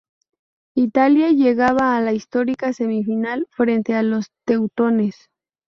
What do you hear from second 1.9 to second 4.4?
a la histórica semifinal frente a los